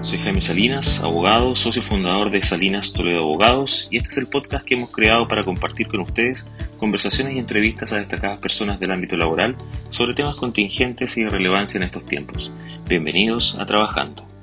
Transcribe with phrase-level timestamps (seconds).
[0.00, 4.66] Soy Jaime Salinas, abogado, socio fundador de Salinas Toledo Abogados y este es el podcast
[4.66, 9.16] que hemos creado para compartir con ustedes conversaciones y entrevistas a destacadas personas del ámbito
[9.16, 9.56] laboral
[9.90, 12.52] sobre temas contingentes y de relevancia en estos tiempos.
[12.88, 14.35] Bienvenidos a Trabajando.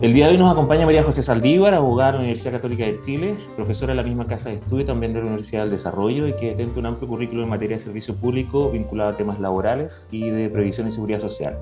[0.00, 3.00] El día de hoy nos acompaña María José Saldívar, abogada de la Universidad Católica de
[3.00, 6.34] Chile, profesora de la misma casa de estudio también de la Universidad del Desarrollo y
[6.34, 10.30] que tiene un amplio currículo en materia de servicio público vinculado a temas laborales y
[10.30, 11.58] de previsión y seguridad social.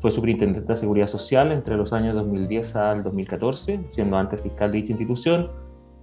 [0.00, 4.76] Fue superintendente de Seguridad Social entre los años 2010 al 2014, siendo antes fiscal de
[4.76, 5.50] dicha institución.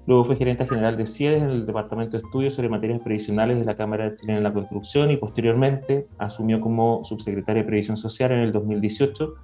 [0.08, 3.66] Luego fue gerente general de CIEDES en el Departamento de Estudios sobre Materias Previsionales de
[3.66, 8.32] la Cámara de Chile en la Construcción y posteriormente asumió como subsecretaria de Previsión Social
[8.32, 9.36] en el 2018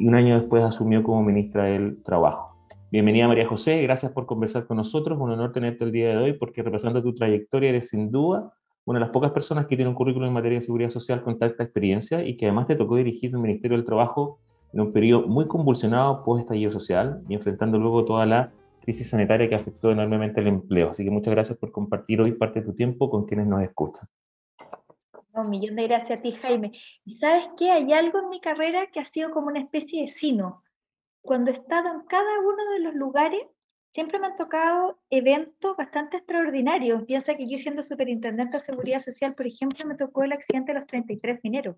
[0.00, 2.56] y un año después asumió como ministra del Trabajo.
[2.90, 6.32] Bienvenida María José, gracias por conversar con nosotros, un honor tenerte el día de hoy
[6.32, 8.50] porque representando tu trayectoria eres sin duda
[8.86, 11.38] una de las pocas personas que tiene un currículum en materia de seguridad social con
[11.38, 14.38] tanta experiencia y que además te tocó dirigir el Ministerio del Trabajo
[14.72, 19.50] en un periodo muy convulsionado post estallido social y enfrentando luego toda la crisis sanitaria
[19.50, 20.92] que afectó enormemente el empleo.
[20.92, 24.08] Así que muchas gracias por compartir hoy parte de tu tiempo con quienes nos escuchan.
[25.40, 26.72] Un millón de gracias a ti, Jaime.
[27.04, 30.08] Y sabes qué, hay algo en mi carrera que ha sido como una especie de
[30.08, 30.62] sino.
[31.22, 33.42] Cuando he estado en cada uno de los lugares,
[33.92, 37.04] siempre me han tocado eventos bastante extraordinarios.
[37.04, 40.78] Piensa que yo siendo superintendente de Seguridad Social, por ejemplo, me tocó el accidente de
[40.78, 41.76] los 33 mineros.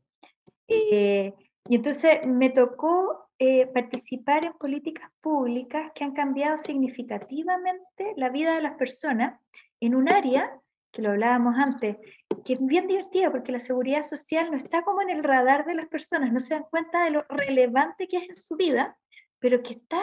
[0.68, 1.32] Eh,
[1.68, 8.54] y entonces me tocó eh, participar en políticas públicas que han cambiado significativamente la vida
[8.54, 9.40] de las personas
[9.80, 10.52] en un área
[10.92, 11.96] que lo hablábamos antes,
[12.44, 15.74] que es bien divertida porque la seguridad social no está como en el radar de
[15.74, 18.96] las personas, no se dan cuenta de lo relevante que es en su vida,
[19.38, 20.00] pero que está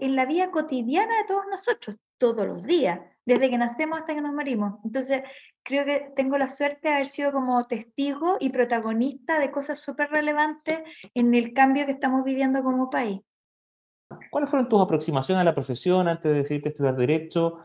[0.00, 4.20] en la vida cotidiana de todos nosotros, todos los días, desde que nacemos hasta que
[4.20, 4.74] nos morimos.
[4.84, 5.22] Entonces,
[5.62, 10.10] creo que tengo la suerte de haber sido como testigo y protagonista de cosas súper
[10.10, 10.78] relevantes
[11.14, 13.20] en el cambio que estamos viviendo como país.
[14.30, 17.58] ¿Cuáles fueron tus aproximaciones a la profesión antes de decidirte estudiar Derecho?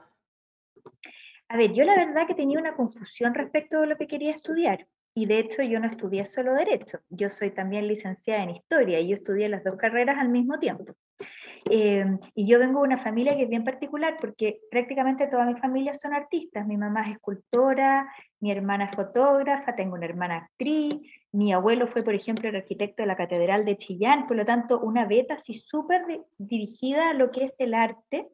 [1.51, 4.87] A ver, yo la verdad que tenía una confusión respecto de lo que quería estudiar.
[5.13, 9.09] Y de hecho yo no estudié solo derecho, yo soy también licenciada en historia y
[9.09, 10.93] yo estudié las dos carreras al mismo tiempo.
[11.69, 15.59] Eh, y yo vengo de una familia que es bien particular porque prácticamente toda mi
[15.59, 16.65] familia son artistas.
[16.65, 18.09] Mi mamá es escultora,
[18.39, 21.01] mi hermana es fotógrafa, tengo una hermana actriz,
[21.33, 24.79] mi abuelo fue, por ejemplo, el arquitecto de la Catedral de Chillán, por lo tanto,
[24.79, 26.01] una beta así súper
[26.37, 28.29] dirigida a lo que es el arte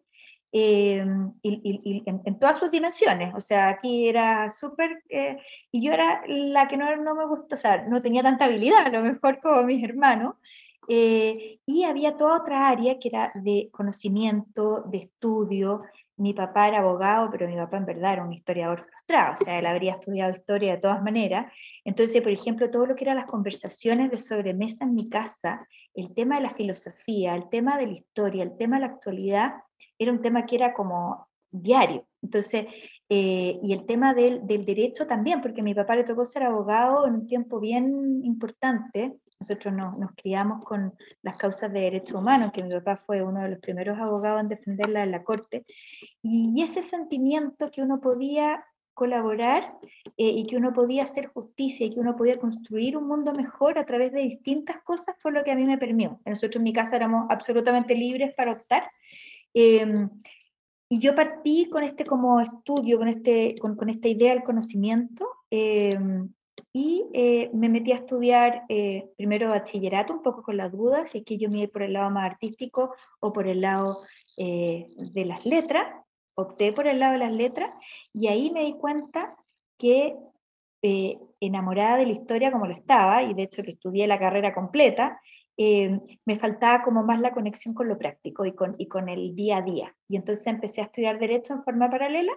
[0.52, 1.06] eh,
[1.42, 3.34] y, en, todas sus dimensiones.
[3.36, 5.38] O sea, aquí era súper, eh,
[5.72, 8.88] y yo era la que no, no, me gusta, o sea, no tenía tanta habilidad,
[8.88, 10.36] a lo mejor como mis hermanos.
[10.90, 15.84] Eh, y había toda otra área que era de conocimiento, de estudio.
[16.16, 19.60] Mi papá era abogado, pero mi papá en verdad era un historiador frustrado, o sea,
[19.60, 21.52] él habría estudiado historia de todas maneras.
[21.84, 26.14] Entonces, por ejemplo, todo lo que eran las conversaciones de sobremesa en mi casa, el
[26.14, 29.56] tema de la filosofía, el tema de la historia, el tema de la actualidad,
[29.98, 32.06] era un tema que era como diario.
[32.22, 32.66] Entonces,
[33.10, 36.44] eh, y el tema del, del, derecho también, porque a mi papá le tocó ser
[36.44, 39.18] abogado en un tiempo bien importante.
[39.40, 43.42] Nosotros nos, nos criamos con las causas de derechos humanos, que mi papá fue uno
[43.42, 45.66] de los primeros abogados en defenderla en la corte.
[46.22, 48.66] Y ese sentimiento que uno podía
[48.98, 49.76] colaborar
[50.18, 53.78] eh, y que uno podía hacer justicia y que uno podía construir un mundo mejor
[53.78, 56.20] a través de distintas cosas fue lo que a mí me permitió.
[56.26, 58.90] Nosotros en mi casa éramos absolutamente libres para optar
[59.60, 60.12] Em,
[60.88, 66.30] y yo partí con este como estudio, con, este, con, esta idea del conocimiento, em,
[66.72, 71.20] y eh, me metí a estudiar eh, primero bachillerato, un poco con las dudas, si
[71.20, 74.04] es que yo me iba por el lado más artístico o por el lado
[74.38, 75.88] eh, de las letras,
[76.36, 77.72] opté por el lado de las letras,
[78.14, 79.36] y ahí me di cuenta
[79.80, 80.16] que
[81.40, 85.20] enamorada de la historia como lo estaba, y de hecho que estudié la carrera completa,
[85.58, 89.36] eh, me faltaba como más la conexión con lo práctico y con, y con el
[89.36, 89.96] día a día.
[90.08, 92.34] Y entonces empecé a estudiar derecho en forma paralela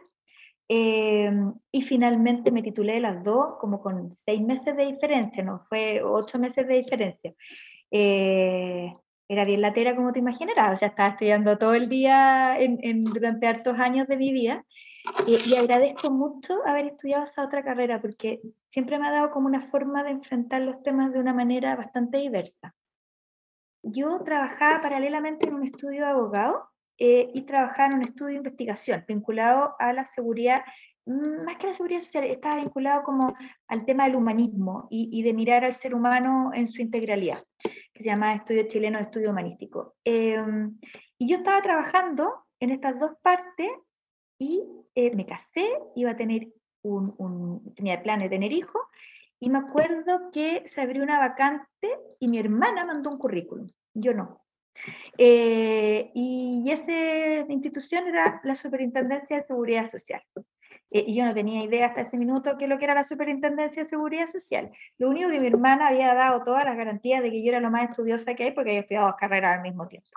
[0.68, 1.30] eh,
[1.70, 6.00] y finalmente me titulé de las dos como con seis meses de diferencia, no fue
[6.02, 7.34] ocho meses de diferencia.
[7.90, 8.94] Eh,
[9.28, 13.46] era bien latera como te imaginarás, o sea, estaba estudiando todo el día en, durante
[13.46, 14.64] hartos años de mi vida
[15.26, 19.68] y agradezco mucho haber estudiado esa otra carrera porque siempre me ha dado como una
[19.70, 22.74] forma de enfrentar los temas de una manera bastante diversa
[23.82, 26.68] yo trabajaba paralelamente en un estudio de abogado
[26.98, 30.62] eh, y trabajaba en un estudio de investigación vinculado a la seguridad,
[31.06, 33.34] mm, más que a la seguridad social, estaba vinculado como
[33.68, 38.10] al tema del humanismo y, de mirar al ser humano en su integralidad, que se
[38.10, 39.94] llama Estudio Chileno de Estudio Humanístico.
[40.04, 40.78] Em,
[41.18, 43.70] y yo estaba trabajando en estas dos partes
[44.38, 44.62] y
[44.94, 45.66] eh, me casé,
[45.96, 46.48] iba a tener
[46.82, 48.82] un, un, tenía planes de tener hijos,
[49.40, 54.12] y me acuerdo que se abrió una vacante y mi hermana mandó un currículum, yo
[54.12, 54.44] no.
[55.18, 60.22] Eh, y esa institución era la Superintendencia de Seguridad Social.
[60.90, 63.82] Eh, y yo no tenía idea hasta ese minuto qué lo que era la Superintendencia
[63.82, 64.70] de Seguridad Social.
[64.98, 67.70] Lo único que mi hermana había dado todas las garantías de que yo era lo
[67.70, 70.10] más estudiosa que hay porque había estudiado dos carreras al mismo tiempo.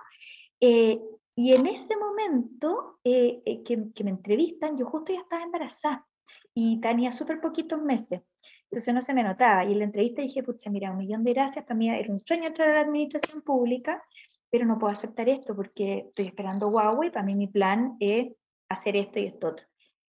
[0.60, 1.00] Eh,
[1.36, 6.06] y en ese momento que, que, me entrevistan, yo justo ya estaba embarazada
[6.54, 8.20] y tenía súper poquitos meses.
[8.74, 9.64] Entonces no se me notaba.
[9.64, 12.18] Y en la entrevista dije, pucha, mira, un millón de gracias, para mí era un
[12.18, 14.02] sueño entrar a la administración pública,
[14.50, 18.32] pero no puedo aceptar esto porque estoy esperando Huawei, para mí mi plan es
[18.68, 19.64] hacer esto y esto otro.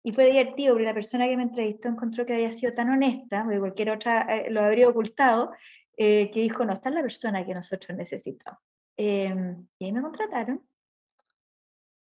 [0.04, 3.42] Y fue divertido porque la persona que me entrevistó encontró que había sido tan honesta,
[3.42, 5.50] porque cualquier otra eh, lo habría ocultado,
[5.96, 8.60] eh, que dijo, no, esta es la persona que nosotros necesitamos.
[8.96, 10.62] Em, y ahí me contrataron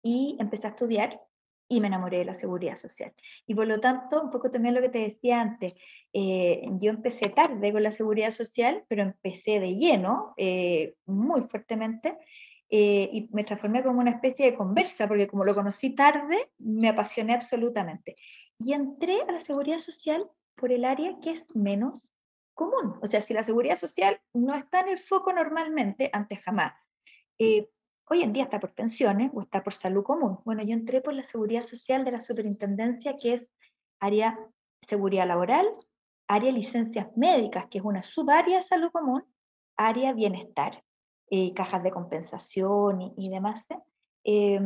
[0.03, 1.23] y empecé a estudiar
[1.71, 3.13] y me enamoré de la seguridad social.
[3.47, 5.75] Y por lo tanto, un poco también lo que te decía antes,
[6.13, 12.19] eh, yo empecé tarde con la seguridad social, pero empecé de lleno, eh, muy fuertemente,
[12.71, 16.89] eh, y me transformé como una especie de conversa, porque como lo conocí tarde, me
[16.89, 18.17] apasioné absolutamente.
[18.59, 22.11] Y entré a la seguridad social por el área que es menos
[22.53, 22.99] común.
[23.01, 26.75] O sea, si la seguridad social no está en el foco normalmente, antes jamás.
[28.13, 30.41] Hoy en día está por pensiones o está por salud común.
[30.45, 33.49] Bueno, yo entré por la seguridad social de la superintendencia, que es
[34.01, 34.37] área
[34.81, 35.69] seguridad laboral,
[36.27, 39.23] área licencias médicas, que es una subárea de salud común,
[39.77, 40.83] área bienestar,
[41.31, 43.69] eh, cajas de compensación y, demás,
[44.25, 44.61] eh,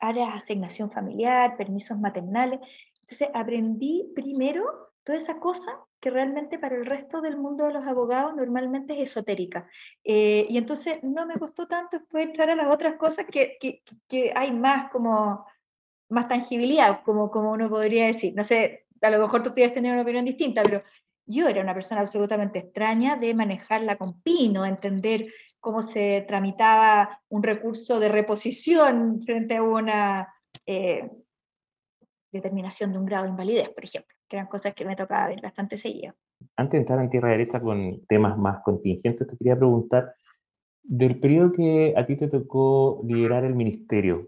[0.00, 2.58] área asignación familiar, permisos maternales.
[3.02, 7.86] Entonces aprendí primero toda esa cosa que realmente para el resto del mundo de los
[7.86, 9.68] abogados normalmente es esotérica.
[10.04, 13.82] Eh, y entonces no me costó tanto después entrar a las otras cosas que, que,
[14.08, 15.46] que, hay más como
[16.08, 18.34] más tangibilidad, como, como uno podría decir.
[18.34, 20.82] No sé, a lo mejor tú podías tener una opinión distinta, pero
[21.26, 25.26] yo era una persona absolutamente extraña de manejarla con pino, entender
[25.60, 30.34] cómo se tramitaba un recurso de reposición frente a una
[30.66, 31.08] eh,
[32.32, 35.42] determinación de un grado de invalidez, por ejemplo que eran cosas que me tocaba ver
[35.42, 36.14] bastante seguido.
[36.56, 40.14] Antes de entrar en Tierra Derecha con temas más contingentes, te quería preguntar,
[40.84, 44.22] del periodo que a ti te tocó liderar el ministerio,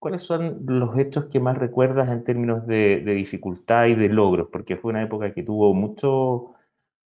[0.00, 4.48] ¿cuáles son los hechos que más recuerdas en términos de, dificultad y de logros?
[4.52, 6.54] Porque fue una época que tuvo mucho,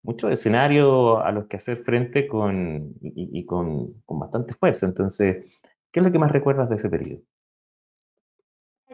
[0.03, 4.87] mucho escenario a los que hacer frente con, y, con, con bastante fuerza.
[4.87, 5.45] Entonces,
[5.91, 7.23] ¿qué es lo que más recuerdas de ese periodo?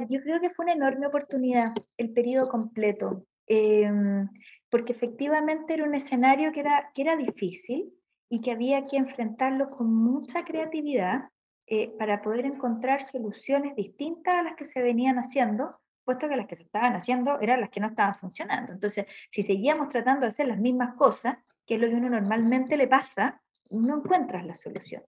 [0.08, 3.26] Yo creo que fue una enorme oportunidad el periodo completo.
[3.46, 4.28] Em,
[4.70, 7.92] porque efectivamente era un escenario que era, que era difícil
[8.30, 11.28] y que había que enfrentarlo con mucha creatividad
[11.66, 16.46] eh, para poder encontrar soluciones distintas a las que se venían haciendo, puesto que las
[16.46, 18.72] que se estaban haciendo eran las que no estaban funcionando.
[18.72, 21.36] Entonces, si seguíamos tratando de hacer las mismas cosas,
[21.66, 23.40] que es lo que uno normalmente le pasa,
[23.70, 25.02] no encuentras la solución.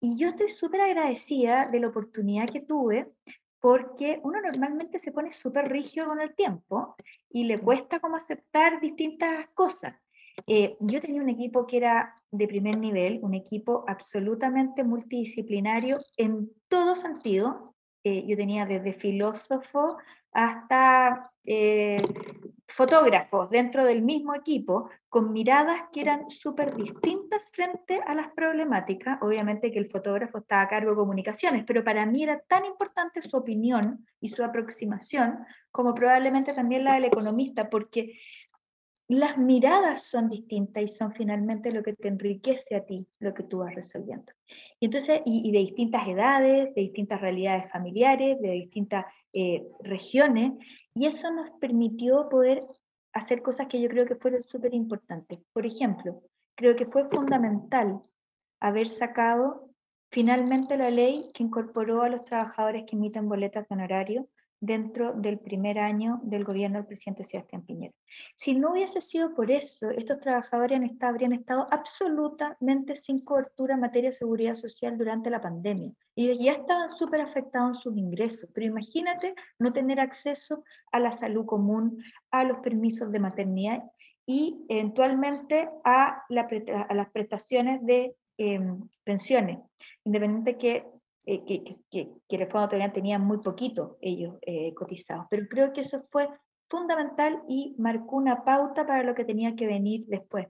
[0.00, 3.12] Y yo estoy súper agradecida de la oportunidad que tuve
[3.64, 6.96] porque uno normalmente se pone súper rígido con el tiempo
[7.30, 9.94] y le cuesta como aceptar distintas cosas.
[10.46, 16.42] Eh, yo tenía un equipo que era de primer nivel, un equipo absolutamente multidisciplinario en
[16.68, 17.74] todo sentido.
[18.04, 19.96] Eh, yo tenía desde filósofo
[20.30, 22.02] hasta eh,
[22.74, 29.18] fotógrafos dentro del mismo equipo con miradas que eran súper distintas frente a las problemáticas.
[29.22, 33.22] Obviamente que el fotógrafo estaba a cargo de comunicaciones, pero para mí era tan importante
[33.22, 35.38] su opinión y su aproximación
[35.70, 38.18] como probablemente también la del economista, porque
[39.06, 43.42] las miradas son distintas y son finalmente lo que te enriquece a ti, lo que
[43.44, 44.32] tú vas resolviendo.
[44.80, 50.54] Y entonces, y, de distintas edades, de distintas realidades familiares, de distintas eh, regiones,
[50.94, 52.64] y eso nos permitió poder
[53.12, 55.40] hacer cosas que yo creo que fueron súper importantes.
[55.52, 56.22] Por ejemplo,
[56.56, 58.00] creo que fue fundamental
[58.60, 59.70] haber sacado
[60.10, 64.28] finalmente la ley que incorporó a los trabajadores que emiten boletas de honorario
[64.64, 67.94] dentro del primer año del gobierno del presidente Sebastián Piñera.
[68.36, 74.10] Si no hubiese sido por eso, estos trabajadores habrían estado absolutamente sin cobertura en materia
[74.10, 78.48] de seguridad social durante la pandemia y ya estaban súper afectados en sus ingresos.
[78.54, 83.82] Pero imagínate no tener acceso a la salud común, a los permisos de maternidad
[84.26, 89.58] y eventualmente a, las prestaciones de em, pensiones,
[90.04, 90.93] independiente que
[91.26, 95.26] eh, que, que, que, el fondo todavía tenían muy poquito ellos eh, cotizados.
[95.30, 96.28] Pero creo que eso fue
[96.68, 100.48] fundamental y marcó una pauta para lo que tenía que venir después.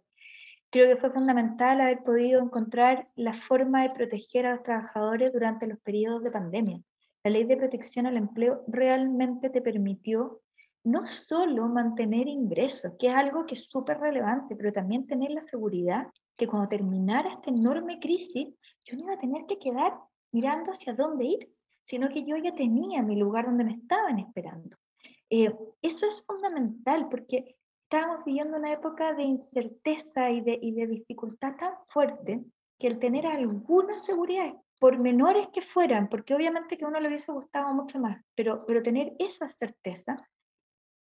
[0.71, 5.67] Creo que fue fundamental haber podido encontrar la forma de proteger a los trabajadores durante
[5.69, 6.81] los periodos de pandemia.
[7.23, 10.41] la ley de protección al empleo realmente te permitió
[10.83, 15.41] no solo mantener ingresos, que es algo que es súper relevante, pero también tener la
[15.41, 18.49] seguridad que cuando terminara esta enorme crisis,
[18.85, 19.95] yo no iba a tener que quedar
[20.35, 24.77] mirando hacia dónde ir, sino que yo ya tenía mi lugar donde me estaban esperando.
[25.31, 31.75] Eh, eso es fundamental porque estábamos viviendo una época de incerteza y de, dificultad tan
[31.89, 32.45] fuerte
[32.79, 37.09] que el tener alguna seguridad, por menores que fueran, porque obviamente que a uno le
[37.09, 40.17] hubiese gustado mucho más, pero, pero tener esa certeza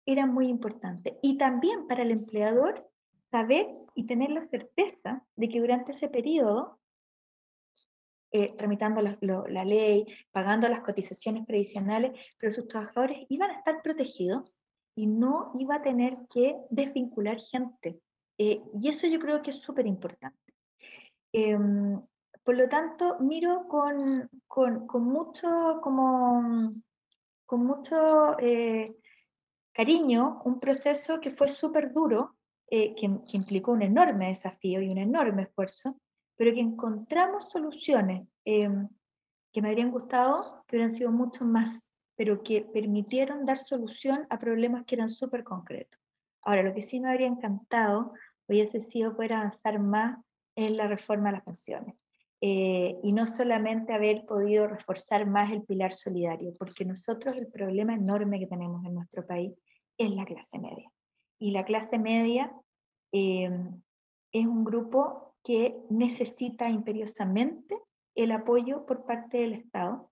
[0.05, 1.19] era muy importante.
[1.23, 2.87] Y también para el empleador
[3.31, 6.79] saber y tener la certeza de que durante ese periodo,
[8.33, 13.83] eh, tramitando la, la, ley, pagando las cotizaciones previsionales, pero sus trabajadores iban a estar
[13.83, 14.51] protegidos
[14.95, 18.01] y no iba a tener que desvincular gente.
[18.39, 20.55] Eh, y eso yo creo que es súper importante.
[21.33, 22.01] Em,
[22.43, 26.73] por lo tanto, miro con, con, con mucho, como,
[27.47, 28.97] con mucho eh,
[29.73, 32.37] cariño un proceso que fue súper duro,
[32.67, 35.99] eh, que, que, implicó un enorme desafío y un enorme esfuerzo,
[36.43, 38.89] pero que encontramos soluciones em,
[39.53, 44.41] que me habrían gustado que hubieran sido mucho más, pero que permitieron dar solución a
[44.41, 46.01] problemas que eran súper concretos.
[46.43, 48.13] Ahora, lo que sí me habría encantado
[48.49, 50.19] hubiese sido poder avanzar más
[50.57, 51.95] en la reforma de las pensiones.
[52.41, 57.95] Eh, y no solamente haber podido reforzar más el pilar solidario, porque nosotros el problema
[57.95, 59.53] enorme que tenemos en nuestro país
[59.97, 60.91] es la clase media.
[61.39, 62.53] Y la clase media
[63.13, 63.49] eh,
[64.33, 67.79] es un grupo que necesita imperiosamente
[68.15, 70.11] el apoyo por parte del Estado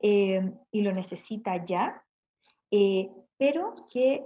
[0.00, 2.04] eh, y lo necesita ya,
[3.36, 4.24] pero que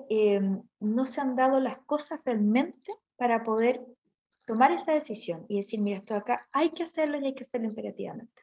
[0.78, 3.84] no se han dado las cosas realmente para poder
[4.46, 7.66] tomar esa decisión y decir, mira, esto acá hay que hacerlo y hay que hacerlo
[7.66, 8.42] imperativamente.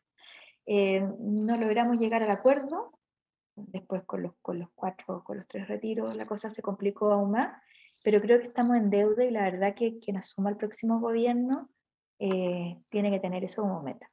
[0.65, 2.99] Eh, no logramos llegar al acuerdo,
[3.55, 7.31] después con los, con los cuatro, con los tres retiros, la cosa se complicó aún
[7.31, 7.61] más,
[8.03, 11.69] pero creo que estamos en deuda y la verdad que quien asuma el próximo gobierno
[12.25, 14.09] eh, tiene que tener eso como meta.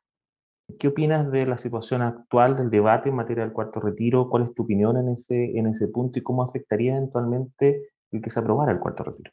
[0.81, 4.29] ¿Qué opinas de la situación actual del debate en materia del cuarto retiro?
[4.29, 8.31] ¿Cuál es tu opinión en ese, en ese punto y cómo afectaría eventualmente el que
[8.31, 9.31] se aprobara el cuarto retiro?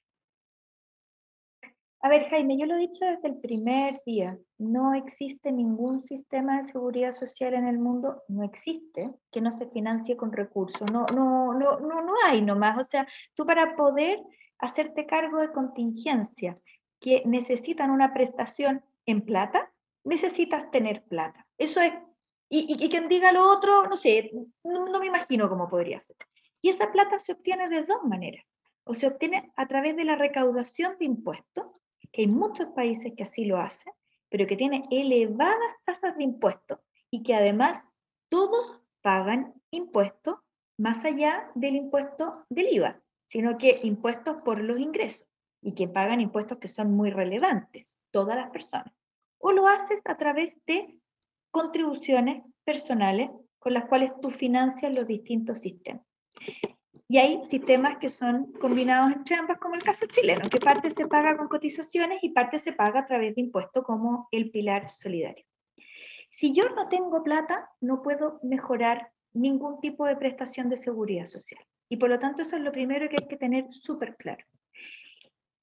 [2.01, 6.57] A ver, Jaime, yo lo he dicho desde el primer día, no existe ningún sistema
[6.57, 11.05] de seguridad social en el mundo, no existe, que no se financie con recursos, no,
[11.15, 14.19] no, no, no, no hay nomás, o sea, tú para poder
[14.59, 16.55] hacerte cargo de contingencia
[16.99, 19.71] que necesitan una prestación en plata,
[20.03, 21.47] necesitas tener plata.
[21.57, 21.93] Eso es,
[22.49, 24.31] y, y, quien diga lo otro, no sé,
[24.63, 26.17] no, no me imagino cómo podría ser.
[26.61, 28.45] Y esa plata se obtiene de dos maneras,
[28.83, 31.67] o se obtiene a través de la recaudación de impuestos,
[32.11, 33.93] que hay muchos países que así lo hacen,
[34.29, 36.79] pero que tienen elevadas tasas de impuestos
[37.11, 37.87] y que además
[38.29, 40.35] todos pagan impuestos
[40.77, 45.27] más allá del impuesto del IVA, sino que impuestos por los ingresos
[45.61, 48.93] y que pagan impuestos que son muy relevantes, todas las personas.
[49.39, 50.99] O lo haces a través de
[51.51, 56.05] contribuciones personales con las cuales tú financias los distintos sistemas.
[57.09, 61.07] Y hay sistemas que son combinados entre ambas, como el caso chileno, que parte se
[61.07, 65.45] paga con cotizaciones y parte se paga a través de impuestos como el pilar solidario.
[66.29, 71.63] Si yo no tengo plata, no puedo mejorar ningún tipo de prestación de seguridad social.
[71.89, 74.43] Y por lo tanto eso es lo primero que hay que tener súper claro.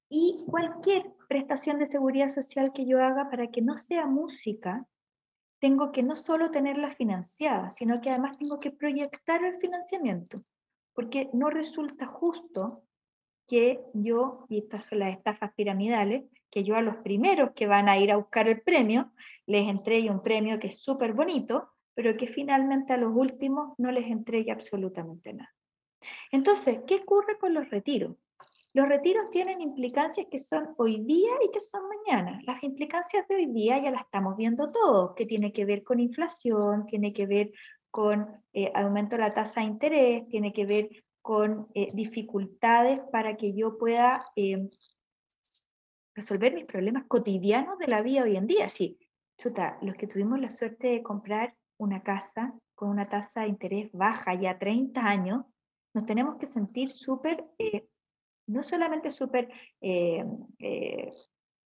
[0.09, 4.85] Y cualquier prestación de seguridad social que yo haga para que no sea música,
[5.59, 10.43] tengo que no solo tenerla financiada, sino que además tengo que proyectar el financiamiento
[10.95, 12.83] porque no resulta justo
[13.47, 17.89] que yo, y estas son las estafas piramidales, que yo a los primeros que van
[17.89, 19.11] a ir a buscar el premio
[19.45, 23.91] les entregue un premio que es súper bonito, pero que finalmente a los últimos no
[23.91, 25.53] les entregue absolutamente nada.
[26.31, 28.15] Entonces, ¿qué ocurre con los retiros?
[28.75, 32.41] Los retiros tienen implicancias que son hoy día y que son mañana.
[32.43, 36.01] Las implicancias de hoy día ya las estamos viendo todos, que tiene que ver con
[36.01, 37.53] inflación, tiene que ver
[37.89, 40.89] con eh, aumento de la tasa de interés, tiene que ver
[41.21, 44.69] con eh, dificultades para que yo pueda em,
[46.13, 48.67] resolver mis problemas cotidianos de la vida hoy en día.
[48.67, 48.99] Sí,
[49.37, 53.89] chuta, los que tuvimos la suerte de comprar una casa con una tasa de interés
[53.93, 55.45] baja ya 30 años,
[55.93, 57.87] nos tenemos que sentir súper, eh,
[58.47, 59.49] no solamente súper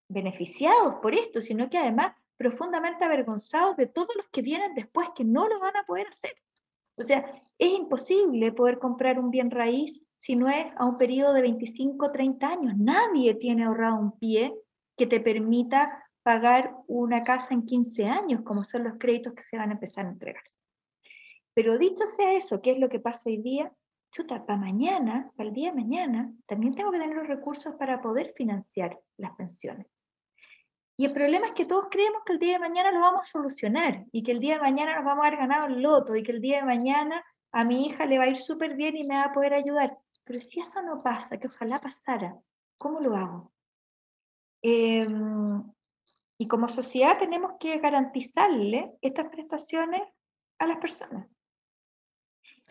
[0.08, 5.24] beneficiados por esto, sino que además profundamente avergonzados de todos los que vienen después que
[5.24, 6.34] no lo van a poder hacer.
[6.96, 11.32] O sea, es imposible poder comprar un bien raíz si no es a un periodo
[11.32, 12.76] de 25, 30 años.
[12.76, 14.52] Nadie tiene ahorrado un pie
[14.96, 19.56] que te permita pagar una casa en 15 años, como son los créditos que se
[19.56, 20.42] van a empezar a entregar.
[21.54, 23.72] Pero dicho sea eso, ¿qué es lo que pasa hoy día?
[24.10, 28.00] Chuta, para mañana, para el día de mañana, también tengo que tener los recursos para
[28.00, 29.86] poder financiar las pensiones.
[30.96, 33.32] Y el problema es que todos creemos que el día de mañana lo vamos a
[33.32, 36.24] solucionar y que el día de mañana nos vamos a haber ganado el loto y
[36.24, 39.04] que el día de mañana a mi hija le va a ir súper bien y
[39.04, 39.96] me va a poder ayudar.
[40.24, 42.36] Pero si eso no pasa, que ojalá pasara,
[42.78, 43.52] ¿cómo lo hago?
[44.60, 45.62] Em,
[46.36, 50.02] y como sociedad tenemos que garantizarle estas prestaciones
[50.58, 51.28] a las personas.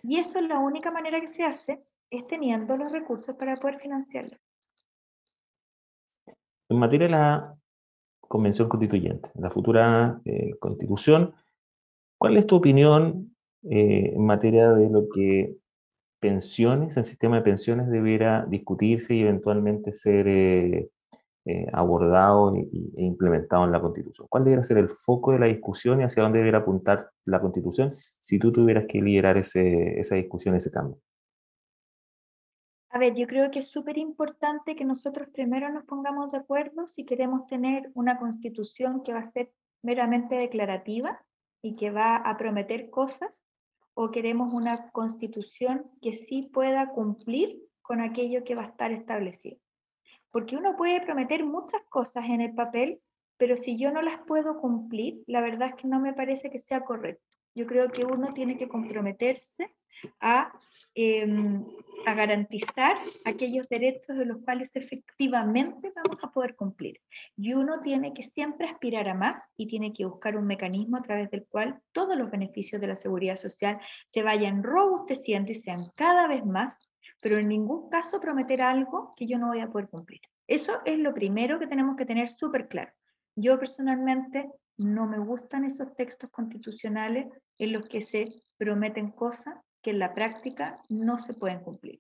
[0.10, 3.78] Y eso es la única manera que se hace, es teniendo los recursos para poder
[3.78, 4.38] financiarlo.
[6.70, 7.54] En materia de la
[8.22, 11.36] convención constituyente, la futura eh, constitución.
[12.18, 15.58] ¿Cuál es tu opinión eh, en materia de lo que
[16.20, 20.90] pensiones, el sistema de pensiones debiera discutirse y eventualmente ser eh,
[21.72, 24.28] abordado e, implementado en la constitución?
[24.30, 27.92] ¿Cuál debería ser el foco de la discusión y hacia dónde debería apuntar la constitución
[27.92, 31.00] si tú tuvieras que liderar ese, esa discusión, ese cambio?
[32.90, 36.88] A ver, yo creo que es súper importante que nosotros primero nos pongamos de acuerdo
[36.88, 39.52] si queremos tener una constitución que va a ser
[39.84, 41.22] meramente declarativa
[41.62, 43.44] y que va a prometer cosas
[43.94, 49.58] o queremos una constitución que sí pueda cumplir con aquello que va a estar establecido.
[50.32, 53.02] Porque uno puede prometer muchas cosas en el papel,
[53.38, 56.60] pero si yo no las puedo cumplir, la verdad es que no me parece que
[56.60, 57.24] sea correcto.
[57.56, 59.76] Yo creo que uno tiene que comprometerse
[60.20, 60.52] a
[61.00, 61.64] Em,
[62.08, 67.00] a garantizar aquellos derechos de los cuales efectivamente vamos a poder cumplir.
[67.36, 71.04] Y uno tiene que siempre aspirar a más y tiene que buscar un mecanismo a
[71.04, 75.92] través del cual todos los beneficios de la seguridad social se vayan robusteciendo y sean
[75.96, 76.80] cada vez más,
[77.22, 80.22] pero en ningún caso prometer algo que yo no voy a poder cumplir.
[80.48, 82.92] Eso es lo primero que tenemos que tener súper claro.
[83.36, 88.28] Yo personalmente no me gustan esos textos constitucionales en los que se
[88.58, 92.00] prometen cosas que en la práctica no se pueden cumplir.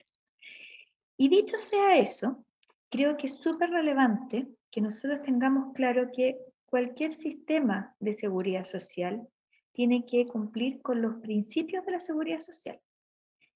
[1.17, 2.45] Y dicho sea eso,
[2.89, 9.27] creo que es súper relevante que nosotros tengamos claro que cualquier sistema de seguridad social
[9.71, 12.79] tiene que cumplir con los principios de la seguridad social.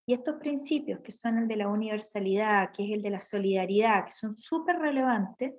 [0.06, 4.06] Y estos principios, que son el de la universalidad, que es el de la solidaridad,
[4.06, 5.54] que son súper relevantes,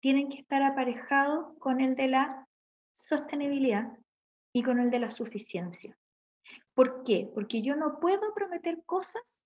[0.00, 2.48] tienen que estar aparejados con el de la
[2.92, 3.92] sostenibilidad
[4.52, 5.96] y con el de la suficiencia.
[6.74, 7.30] ¿Por qué?
[7.34, 9.42] Porque yo no puedo prometer cosas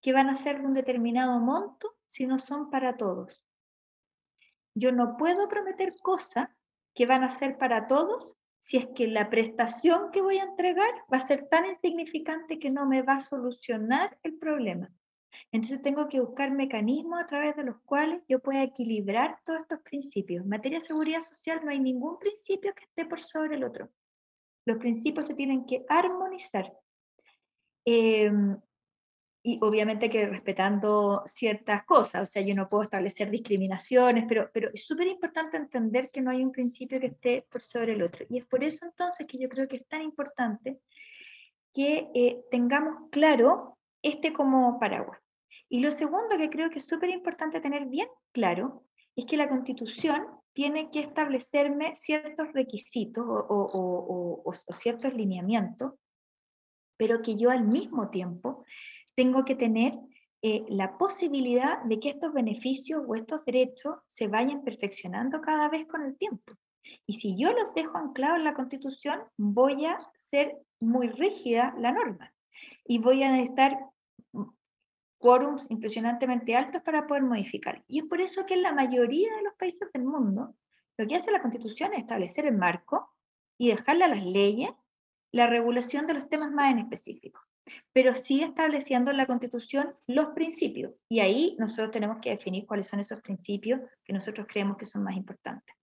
[0.00, 3.44] que van a ser de un determinado monto si no son para todos.
[4.74, 6.48] Yo no puedo prometer cosas
[6.94, 10.92] que van a ser para todos si es que la prestación que voy a entregar
[11.12, 14.90] va a ser tan insignificante que no me va a solucionar el problema.
[15.52, 19.80] Entonces tengo que buscar mecanismos a través de los cuales yo pueda equilibrar todos estos
[19.80, 20.42] principios.
[20.42, 23.88] En materia de seguridad social no hay ningún principio que esté por sobre el otro.
[24.66, 26.72] Los principios se tienen que armonizar.
[27.84, 28.58] Em,
[29.42, 34.70] y obviamente que respetando ciertas cosas, o sea, yo no puedo establecer discriminaciones, pero, pero
[34.72, 38.26] es súper importante entender que no hay un principio que esté por sobre el otro.
[38.28, 40.80] Y es por eso entonces que yo creo que es tan importante
[41.72, 45.18] que eh, tengamos claro este como paraguas.
[45.68, 48.84] Y lo segundo que creo que es súper importante tener bien claro
[49.16, 55.92] es que la constitución tiene que establecerme ciertos requisitos o, ciertos lineamientos,
[56.96, 58.64] pero que yo al mismo tiempo
[59.20, 59.98] tengo que tener
[60.40, 65.84] eh, la posibilidad de que estos beneficios o estos derechos se vayan perfeccionando cada vez
[65.84, 66.54] con el tiempo.
[67.06, 71.92] Y si yo los dejo anclados en la Constitución, voy a ser muy rígida la
[71.92, 72.32] norma
[72.86, 73.78] y voy a necesitar
[75.18, 77.84] quórums impresionantemente altos para poder modificar.
[77.88, 80.56] Y es por eso que en la mayoría de los países del mundo,
[80.96, 83.14] lo que hace la Constitución es establecer el marco
[83.58, 84.70] y dejarle a las leyes
[85.30, 87.40] la regulación de los temas más en específico,
[87.92, 90.92] pero sigue estableciendo en la Constitución los principios.
[91.08, 95.02] Y ahí nosotros tenemos que definir cuáles son esos principios que nosotros creemos que son
[95.02, 95.74] más importantes.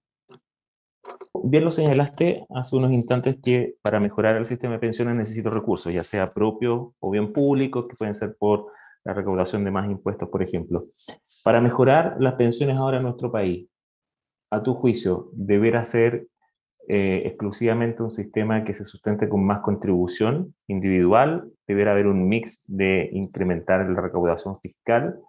[1.44, 5.94] Bien lo señalaste hace unos instantes que para mejorar el sistema de pensiones necesito recursos,
[5.94, 8.72] ya sea propios o bien públicos, que pueden ser por
[9.04, 10.82] la recaudación de más impuestos, por ejemplo.
[11.44, 13.70] Para mejorar las pensiones ahora en nuestro país,
[14.52, 16.28] a tu juicio, ¿deberá ser
[16.90, 21.52] eh, exclusivamente un sistema que se sustente con más contribución individual?
[21.68, 25.20] ¿Deberá haber un mix de incrementar la recaudación fiscal?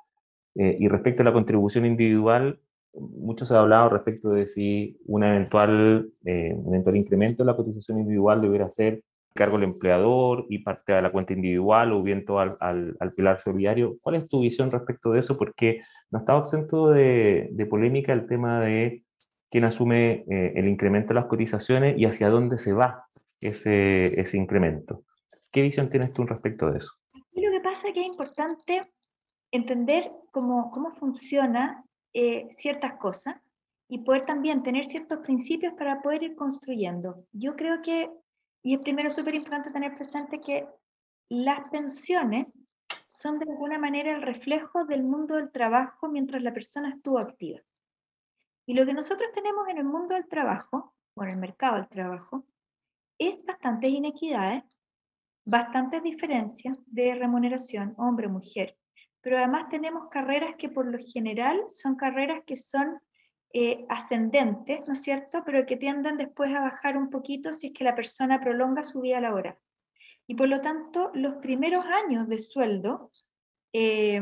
[0.54, 2.60] Eh, y respecto a la contribución individual,
[2.94, 7.56] mucho se ha hablado respecto de si una eventual, eh, un eventual incremento de la
[7.56, 9.02] cotización individual deberá ser
[9.34, 13.40] cargo del empleador y parte de la cuenta individual o bien todo al, al, pilar
[13.40, 13.96] solidario.
[14.02, 15.36] ¿Cuál es tu visión respecto de eso?
[15.36, 19.04] Porque no estaba exento de, de polémica el tema de
[19.50, 23.06] quién asume eh, el incremento de las cotizaciones y hacia dónde se va
[23.40, 25.04] ese, ese incremento.
[25.52, 26.92] ¿Qué visión tienes tú respecto de eso?
[27.32, 28.92] Lo que pasa es que es importante
[29.50, 33.36] entender cómo, cómo funciona eh, ciertas cosas
[33.88, 37.24] y poder también tener ciertos principios para poder ir construyendo.
[37.32, 38.10] Yo creo que,
[38.62, 40.66] y es primero súper importante tener presente que
[41.30, 42.60] las pensiones
[43.06, 47.60] son de alguna manera el reflejo del mundo del trabajo mientras la persona estuvo activa.
[48.68, 51.88] Y lo que nosotros tenemos en el mundo del trabajo, o en el mercado del
[51.88, 52.44] trabajo,
[53.16, 54.62] es bastantes inequidades,
[55.46, 58.76] bastantes diferencias de remuneración hombre-mujer,
[59.22, 63.00] pero además tenemos carreras que por lo general son carreras que son
[63.54, 65.42] eh, ascendentes, ¿no es cierto?
[65.46, 69.00] Pero que tienden después a bajar un poquito si es que la persona prolonga su
[69.00, 69.56] vida laboral.
[70.26, 73.12] Y por lo tanto, los primeros años de sueldo
[73.72, 74.20] eh,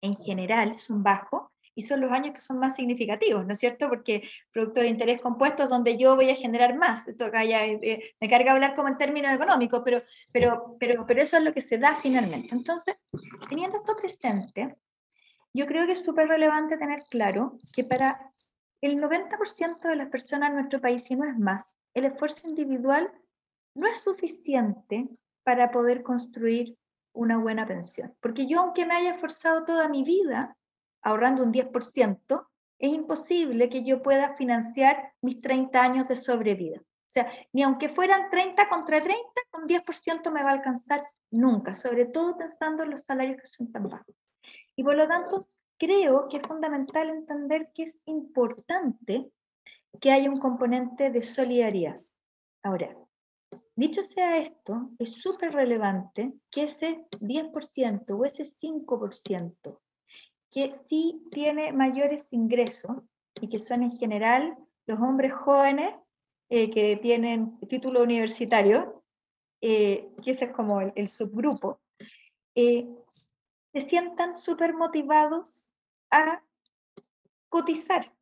[0.00, 3.88] en general son bajos y son los años que son más significativos, ¿no es cierto?
[3.88, 7.06] Porque producto de interés compuesto es donde yo voy a generar más.
[7.06, 11.22] Esto acá ya eh, me carga hablar como en términos económicos, pero, pero, pero, pero
[11.22, 12.54] eso es lo que se da finalmente.
[12.54, 12.96] Entonces,
[13.50, 14.74] teniendo esto presente,
[15.52, 18.32] yo creo que es súper relevante tener claro que para
[18.80, 23.12] el 90% de las personas en nuestro país, y no es más, el esfuerzo individual
[23.74, 25.08] no es suficiente
[25.44, 26.78] para poder construir
[27.12, 28.14] una buena pensión.
[28.20, 30.56] Porque yo, aunque me haya esforzado toda mi vida
[31.06, 32.48] ahorrando un 10%,
[32.80, 36.80] es imposible que yo pueda financiar mis 30 años de sobrevida.
[36.80, 41.74] O sea, ni aunque fueran 30 contra 30, con 10% me va a alcanzar nunca,
[41.74, 44.16] sobre todo pensando en los salarios que son tan bajos.
[44.74, 45.46] Y por lo tanto,
[45.78, 49.30] creo que es fundamental entender que es importante
[50.00, 52.00] que haya un componente de solidaridad.
[52.64, 52.96] Ahora,
[53.76, 59.78] dicho sea esto, es súper relevante que ese 10% o ese 5%
[60.56, 62.96] que sí tiene mayores ingresos
[63.42, 65.94] y que son en general los hombres jóvenes
[66.48, 69.04] eh, que tienen título universitario,
[69.60, 71.82] eh, que ese es como el, subgrupo,
[72.54, 72.88] eh,
[73.74, 75.68] se sientan súper motivados
[76.10, 76.42] a
[77.50, 78.14] cotizar.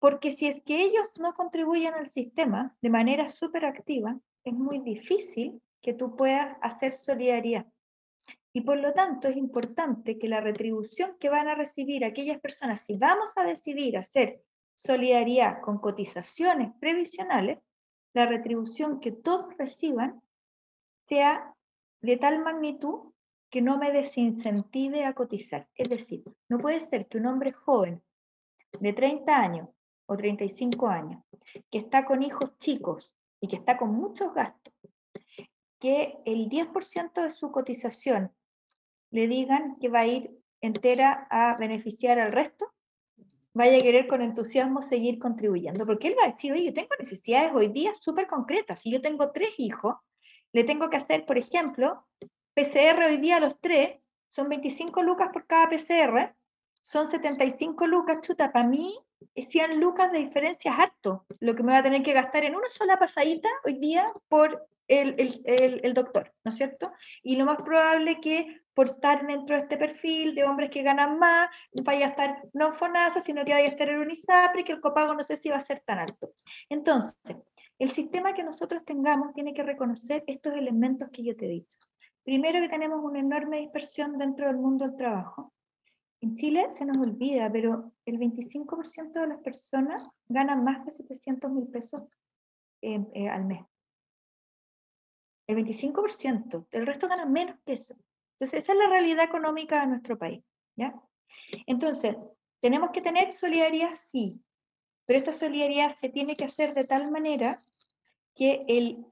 [0.00, 4.80] Porque si es que ellos no contribuyen al sistema de manera súper activa, es muy
[4.80, 7.66] difícil que tú puedas hacer solidaridad.
[8.52, 12.80] Y por lo tanto es importante que la retribución que van a recibir aquellas personas,
[12.80, 14.42] si vamos a decidir hacer
[14.74, 17.58] solidaridad con cotizaciones previsionales,
[18.12, 20.20] la retribución que todos reciban
[21.08, 21.54] sea
[22.00, 23.12] de tal magnitud
[23.50, 25.68] que no me desincentive a cotizar.
[25.74, 28.02] Es decir, no puede ser que un hombre joven
[28.80, 29.68] de 30 años
[30.06, 31.22] o 35 años,
[31.70, 34.74] que está con hijos chicos y que está con muchos gastos,
[35.78, 38.32] que el 10% de su cotización
[39.10, 42.72] le digan que va a ir entera a beneficiar al resto,
[43.52, 46.90] vaya a querer con entusiasmo seguir contribuyendo, porque él va a decir, oye, yo tengo
[46.98, 49.96] necesidades hoy día súper concretas, si yo tengo tres hijos,
[50.52, 52.06] le tengo que hacer, por ejemplo,
[52.54, 56.34] PCR hoy día los tres son 25 lucas por cada PCR,
[56.82, 58.96] son 75 lucas, chuta, para mí
[59.36, 62.54] 100 lucas de diferencia es harto, lo que me va a tener que gastar en
[62.54, 66.92] una sola pasadita hoy día por el, el, el, doctor, ¿no es cierto?
[67.22, 71.16] Y lo más probable que por estar dentro de este perfil de hombres que ganan
[71.18, 71.48] más,
[71.84, 75.14] vaya a estar no FONASA, sino que vaya a estar en UNISAPRI, que el copago
[75.14, 76.32] no sé si va a ser tan alto.
[76.68, 77.36] Entonces,
[77.78, 81.78] el sistema que nosotros tengamos tiene que reconocer estos elementos que yo te he dicho.
[82.24, 85.52] Primero que tenemos una enorme dispersión dentro del mundo del trabajo.
[86.20, 91.50] En Chile se nos olvida, pero el 25% de las personas ganan más de 700
[91.50, 92.02] mil pesos
[92.82, 93.69] eh, al mes.
[95.50, 97.94] El 25%, el resto ganan menos que eso.
[98.32, 100.42] Entonces, esa es la realidad económica de nuestro país.
[100.76, 100.94] ¿ya?
[101.66, 102.16] Entonces,
[102.60, 104.40] tenemos que tener solidaridad, sí,
[105.06, 107.58] pero esta solidaridad se tiene que hacer de tal manera
[108.34, 109.04] que el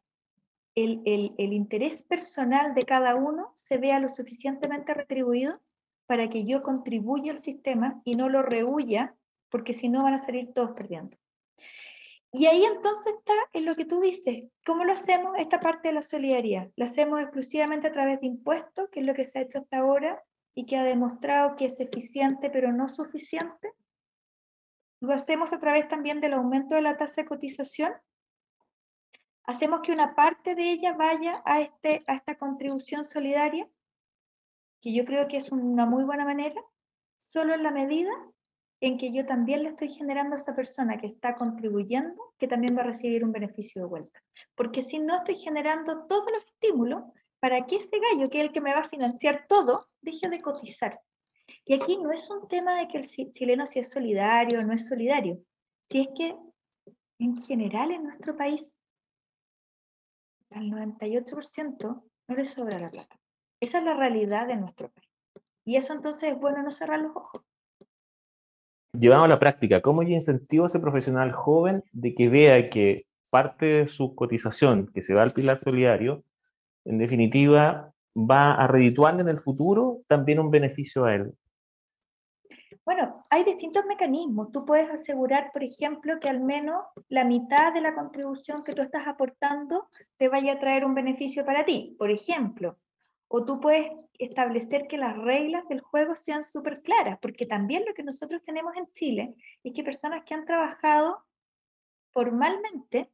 [0.84, 5.60] el, interés personal de cada uno se vea lo suficientemente retribuido
[6.06, 9.14] para que yo contribuya al sistema y no lo rehuya,
[9.50, 11.16] porque si no van a salir todos perdiendo.
[12.32, 15.34] Y ahí entonces está en lo que tú dices, ¿cómo lo hacemos?
[15.38, 16.70] Esta parte de la solidaridad.
[16.76, 19.78] ¿Lo hacemos exclusivamente a través de impuestos, que es lo que se ha hecho hasta
[19.78, 20.22] ahora
[20.54, 23.72] y que ha demostrado que es eficiente pero no suficiente?
[25.00, 27.92] ¿Lo hacemos a través también del aumento de la tasa de cotización?
[29.48, 33.66] hacemos que una parte de ella vaya a, este, a esta contribución solidaria,
[34.82, 36.60] que yo creo que es una muy buena manera,
[37.16, 38.10] solo en la medida
[38.80, 42.76] en que yo también le estoy generando a esa persona que está contribuyendo, que también
[42.76, 44.22] va a recibir un beneficio de vuelta.
[44.54, 47.02] Porque si no estoy generando todos los estímulos
[47.40, 50.40] para que ese gallo, que es el que me va a financiar todo, deje de
[50.40, 51.00] cotizar.
[51.64, 54.72] Y aquí no es un tema de que el chileno si es solidario o no
[54.72, 55.42] es solidario,
[55.86, 56.36] si es que
[57.18, 58.76] en general en nuestro país
[60.50, 63.18] al 98% no le sobra la plata.
[63.60, 65.08] Esa es la realidad de nuestro país.
[65.64, 67.42] Y eso entonces es bueno no cerrar los ojos.
[68.92, 73.04] Llevamos a la práctica, ¿cómo yo incentivo a ese profesional joven de que vea que
[73.30, 76.24] parte de su cotización que se va al pilar solidario,
[76.84, 81.34] en definitiva, va a redituarle en el futuro también un beneficio a él?
[82.84, 84.50] Bueno, hay distintos mecanismos.
[84.50, 88.80] Tú puedes asegurar, por ejemplo, que al menos la mitad de la contribución que tú
[88.80, 92.78] estás aportando te vaya a traer un beneficio para ti, por ejemplo.
[93.28, 97.94] O tú puedes establecer que las reglas del juego sean súper claras, porque también lo
[97.94, 101.24] que nosotros tenemos en Chile es que personas que han trabajado
[102.12, 103.10] formalmente,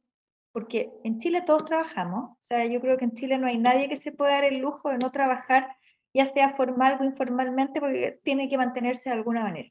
[0.51, 3.89] porque en Chile todos trabajamos, o sea, yo creo que en Chile no hay nadie
[3.89, 5.75] que se pueda dar el lujo de no trabajar
[6.15, 9.69] ya sea formal o informalmente, porque tiene que mantenerse de alguna manera.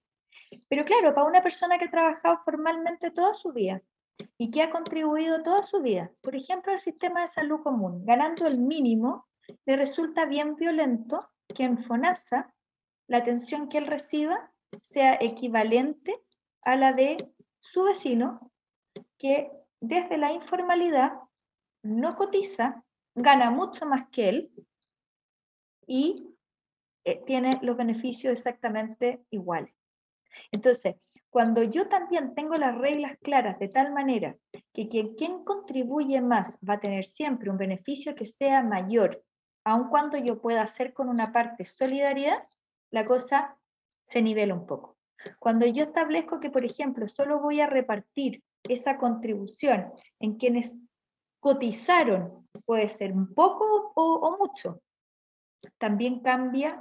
[0.69, 3.81] Pero claro, para una persona que ha trabajado formalmente toda su vida
[4.37, 8.47] y que ha contribuido toda su vida, por ejemplo, al sistema de salud común, ganando
[8.47, 9.27] el mínimo,
[9.67, 12.53] le resulta bien violento que en FONASA
[13.07, 16.21] la atención que él reciba sea equivalente
[16.63, 18.53] a la de su vecino,
[19.19, 21.13] que desde la informalidad
[21.83, 24.53] no cotiza, gana mucho más que él
[25.87, 26.35] y
[27.05, 29.75] eh, tiene los beneficios exactamente iguales.
[30.51, 30.97] Entonces,
[31.31, 34.37] cuando yo también tengo las reglas claras de tal manera
[34.73, 39.23] que quien, quien contribuye más va a tener siempre un beneficio que sea mayor,
[39.65, 42.47] aun cuando yo pueda hacer con una parte solidaridad,
[42.91, 43.59] la cosa
[44.05, 44.97] se nivela un poco.
[45.39, 50.77] Cuando yo establezco que, por ejemplo, solo voy a repartir esa contribución en quienes
[51.41, 54.83] cotizaron, puede ser un poco o, mucho,
[55.79, 56.81] también cambia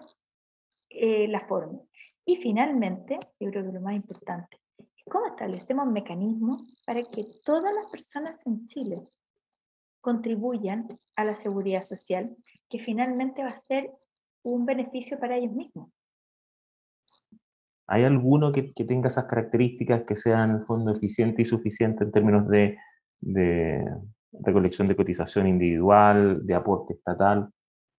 [0.90, 1.80] eh, la forma.
[2.26, 7.74] Y finalmente, yo creo que lo más importante es cómo establecemos mecanismos para que todas
[7.74, 9.02] las personas en Chile
[10.00, 12.36] contribuyan a la seguridad social,
[12.70, 13.92] que finalmente va a ser
[14.44, 15.90] un beneficio para ellos mismos.
[17.88, 22.04] ¿Hay alguno que, que tenga esas características que sean en el fondo eficiente y suficiente
[22.04, 22.78] en términos de,
[23.20, 23.86] de
[24.32, 27.52] recolección de cotización individual, de aporte estatal?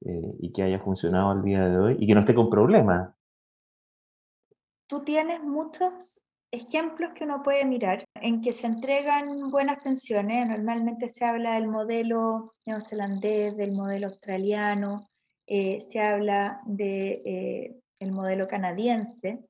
[0.07, 3.15] Eh, y que haya funcionado al día de hoy y que no esté con problemas.
[4.87, 6.23] Tú tienes muchos
[6.55, 10.49] ejemplos que uno puede mirar en que se entregan buenas pensiones.
[10.49, 15.01] Normalmente se habla del modelo neozelandés, del modelo australiano,
[15.47, 19.45] eh, se habla del de, eh, modelo canadiense,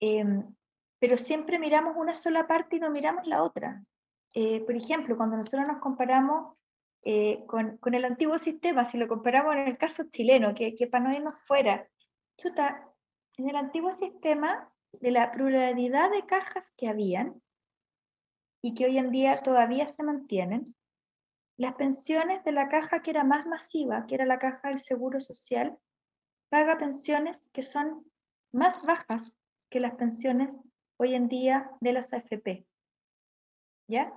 [0.00, 0.54] em,
[0.98, 3.82] pero siempre miramos una sola parte y no miramos la otra.
[4.66, 6.56] por ejemplo, cuando nosotros nos comparamos
[7.04, 10.86] eh, con, con, el antiguo sistema, si lo comparamos en el caso chileno, que, que
[10.86, 11.86] para no irnos fuera,
[12.38, 12.88] chuta,
[13.36, 17.42] en el antiguo sistema de la pluralidad de cajas que habían
[18.62, 20.76] y que hoy en día todavía se mantienen,
[21.56, 25.20] las pensiones de la caja que era más masiva, que era la caja del Seguro
[25.20, 25.78] Social,
[26.48, 28.10] paga pensiones que son
[28.52, 29.36] más bajas
[29.70, 30.56] que las pensiones
[30.98, 32.66] hoy en día de las AFP.
[33.88, 34.12] ¿Ya?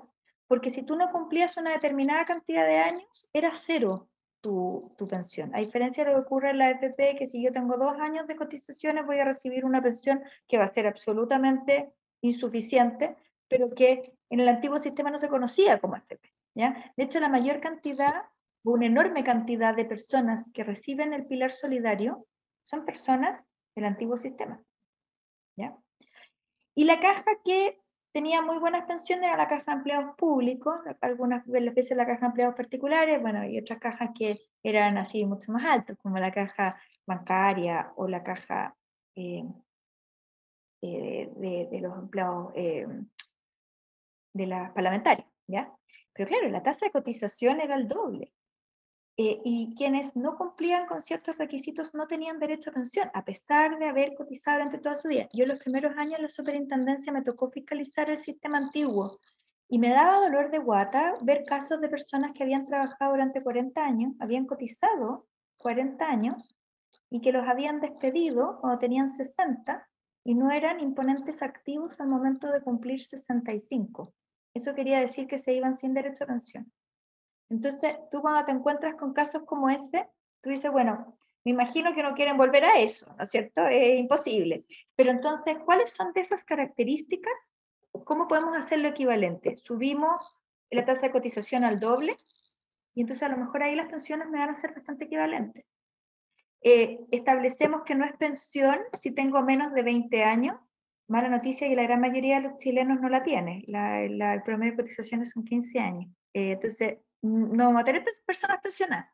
[0.47, 4.09] Porque si tú no cumplías una determinada cantidad de años, era cero
[4.45, 5.49] tu, tu, pensión.
[5.55, 8.27] A diferencia de lo que ocurre en la AFP, que si yo tengo dos años
[8.27, 13.15] de cotizaciones, voy a recibir una pensión que va a ser absolutamente insuficiente,
[13.47, 16.31] pero que en el antiguo sistema no se conocía como AFP.
[16.53, 16.93] ¿ya?
[16.95, 18.25] De hecho, la mayor cantidad,
[18.63, 22.27] una enorme cantidad de personas que reciben el pilar solidario
[22.65, 23.43] son personas
[23.75, 24.62] del antiguo sistema.
[25.58, 25.75] ¿ya?
[26.75, 27.81] Y la caja que
[28.15, 32.25] tenía muy buenas pensiones era la caja de empleados públicos, algunas veces la caja de
[32.28, 36.80] empleados particulares, bueno, y otras cajas que eran así mucho más altas, como la caja
[37.06, 38.73] bancaria o la caja
[39.17, 39.43] eh,
[40.82, 41.30] eh,
[41.69, 42.88] de, los empleados eh,
[44.34, 45.69] de las parlamentarias, ¿ya?
[46.13, 48.32] Pero claro, la tasa de cotización era el doble.
[49.17, 53.80] Eh, y quienes no cumplían con ciertos requisitos no tenían derecho a pensión, a pesar
[53.80, 55.30] de haber cotizado durante toda su vida.
[55.34, 59.19] Yo los primeros años en la superintendencia me tocó fiscalizar el sistema antiguo
[59.69, 63.86] y me daba dolor de guata ver casos de personas que habían trabajado durante 40
[63.86, 65.28] años, habían cotizado
[65.60, 66.54] 40 años
[67.10, 69.88] y que los habían despedido cuando tenían 60
[70.25, 74.13] y no eran imponentes activos al momento de cumplir 65.
[74.54, 76.71] Eso quería decir que se iban sin derecho a pensión.
[77.49, 80.08] Entonces, tú cuando te encuentras con casos como ese,
[80.41, 83.65] tú dices, bueno, me imagino que no quieren volver a eso, ¿no es cierto?
[83.67, 84.65] Es imposible.
[84.95, 87.34] Pero entonces, ¿cuáles son de esas características?
[88.03, 89.55] ¿Cómo podemos hacerlo equivalente?
[89.55, 90.36] Subimos
[90.71, 92.17] la tasa de cotización al doble
[92.95, 95.65] y entonces a lo mejor ahí las pensiones me van a ser bastante equivalentes.
[96.62, 100.58] Eh, establecemos que no es pensión si tengo menos de 20 años.
[101.08, 103.63] Mala noticia que la gran mayoría de los chilenos no la tiene.
[103.67, 106.12] La, el promedio de cotizaciones son 15 años.
[106.34, 109.09] Eh, entonces, no vamos a tener personas pensionadas.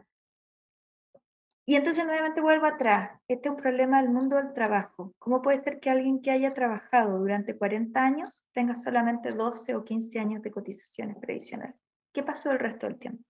[1.65, 3.19] Y entonces nuevamente vuelvo atrás.
[3.27, 5.13] Este es un problema del mundo del trabajo.
[5.19, 9.83] ¿Cómo puede ser que alguien que haya trabajado durante 40 años tenga solamente 12 o
[9.83, 11.75] 15 años de cotizaciones previsionales?
[12.11, 13.23] ¿Qué pasó el resto del tiempo?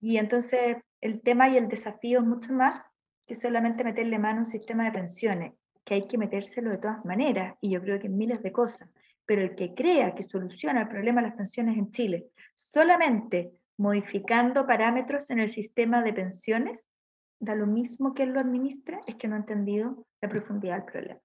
[0.00, 2.78] Y entonces el tema y el desafío es mucho más
[3.26, 7.04] que solamente meterle mano a un sistema de pensiones, que hay que metérselo de todas
[7.04, 8.88] maneras, y yo creo que en miles de cosas.
[9.28, 14.66] Pero el que crea que soluciona el problema de las pensiones en Chile solamente modificando
[14.66, 16.88] parámetros en el sistema de pensiones,
[17.38, 20.84] da lo mismo que él lo administra, es que no ha entendido la profundidad del
[20.90, 21.20] problema.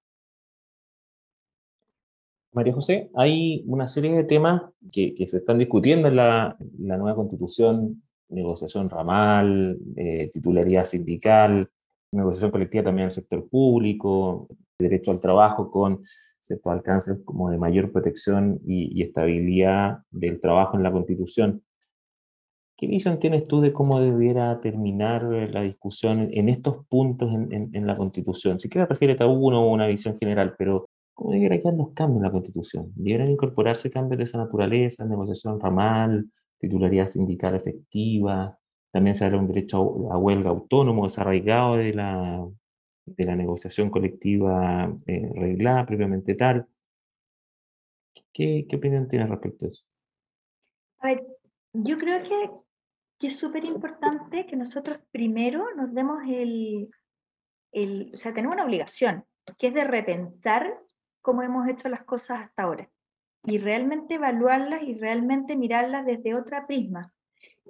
[2.52, 4.62] María José, hay una serie de temas
[4.92, 11.68] que, se están discutiendo en la, nueva constitución, negociación ramal, eh, titularidad sindical,
[12.12, 14.46] negociación colectiva también en el sector público,
[14.78, 16.04] derecho al trabajo con
[16.40, 21.62] ciertos alcances como de mayor protección y, y estabilidad del trabajo en la constitución.
[22.76, 27.96] ¿Qué visión tienes tú de cómo debiera terminar la discusión en estos puntos en, la
[27.96, 28.58] Constitución?
[28.58, 32.16] Si quieres, refiere a uno o una visión general, pero ¿cómo debiera quedar los cambios
[32.16, 32.92] en la Constitución?
[32.96, 36.26] ¿Debieran incorporarse cambios de esa naturaleza, negociación ramal,
[36.58, 38.58] titularidad sindical efectiva?
[38.92, 42.44] También se habla un derecho a, huelga autónomo desarraigado de la,
[43.06, 46.66] de la negociación colectiva eh, reglada previamente tal.
[48.32, 49.84] ¿Qué, ¿Qué opinión tienes respecto a eso?
[50.98, 51.26] A ver,
[51.72, 52.50] yo creo que
[53.18, 56.90] que es súper importante que nosotros primero nos demos el,
[57.72, 59.24] el, o sea, tenemos una obligación,
[59.58, 60.78] que es de repensar
[61.22, 62.90] cómo hemos hecho las cosas hasta ahora
[63.46, 67.13] y realmente evaluarlas y realmente mirarlas desde otra prisma.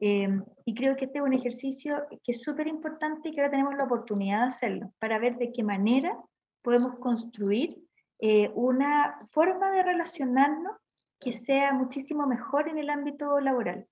[0.01, 0.29] Eh,
[0.65, 3.75] y creo que este es un ejercicio que es súper importante y que ahora tenemos
[3.77, 6.19] la oportunidad de hacerlo para ver de qué manera
[6.63, 7.79] podemos construir
[8.19, 10.77] eh, una forma de relacionarnos
[11.21, 13.87] que sea muchísimo mejor en el ámbito laboral.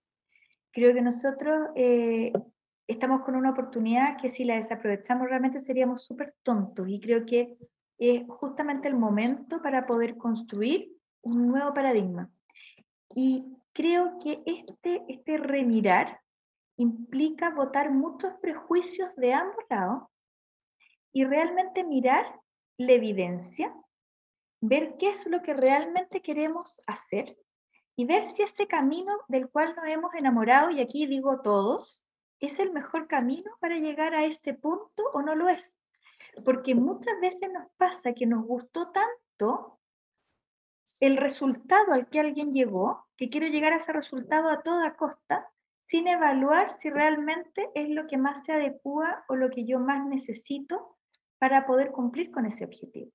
[0.73, 2.33] Creo que nosotros eh,
[2.87, 7.57] estamos con una oportunidad que si la desaprovechamos realmente seríamos súper tontos y creo que
[7.99, 12.31] es justamente el momento para poder construir un nuevo paradigma.
[13.15, 16.20] Y creo que este, este remirar
[16.76, 20.04] implica votar muchos prejuicios de ambos lados
[21.12, 22.40] y realmente mirar
[22.78, 23.74] la evidencia,
[24.61, 27.37] ver qué es lo que realmente queremos hacer
[27.96, 32.04] y ver si ese camino del cual nos hemos enamorado, y aquí digo todos,
[32.40, 35.76] es el mejor camino para llegar a ese punto o no lo es.
[36.44, 39.71] Porque muchas veces nos pasa que nos gustó tanto
[41.01, 45.49] el resultado al que alguien llegó, que quiero llegar a ese resultado a toda costa,
[45.87, 50.07] sin evaluar si realmente es lo que más se adecua o lo que yo más
[50.07, 50.97] necesito
[51.38, 53.11] para poder cumplir con ese objetivo.